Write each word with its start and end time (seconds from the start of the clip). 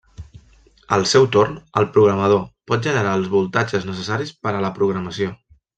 Al 0.97 1.05
seu 1.11 1.27
torn, 1.35 1.59
el 1.83 1.87
programador 1.99 2.41
pot 2.73 2.89
generar 2.91 3.15
els 3.21 3.31
voltatges 3.37 3.89
necessaris 3.93 4.37
per 4.45 4.57
a 4.59 4.67
la 4.69 4.77
programació. 4.81 5.35